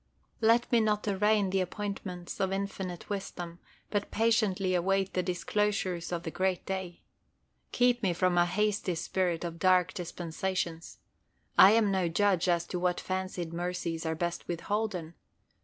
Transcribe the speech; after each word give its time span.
Let 0.41 0.71
me 0.71 0.79
not 0.79 1.07
arraign 1.07 1.51
the 1.51 1.61
appointments 1.61 2.39
of 2.39 2.51
Infinite 2.51 3.07
wisdom, 3.07 3.59
but 3.91 4.09
patiently 4.09 4.73
await 4.73 5.13
the 5.13 5.21
disclosures 5.21 6.11
of 6.11 6.23
the 6.23 6.31
great 6.31 6.65
day. 6.65 7.03
Keep 7.71 8.01
me 8.01 8.11
from 8.13 8.35
a 8.35 8.47
hasty 8.47 8.95
spirit 8.95 9.45
under 9.45 9.59
dark 9.59 9.93
dispensations. 9.93 10.97
I 11.55 11.73
am 11.73 11.91
no 11.91 12.07
judge 12.07 12.49
as 12.49 12.65
to 12.69 12.79
what 12.79 12.99
fancied 12.99 13.53
mercies 13.53 14.03
are 14.03 14.15
best 14.15 14.47
withholden. 14.47 15.13